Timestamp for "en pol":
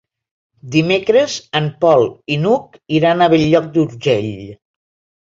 1.59-2.07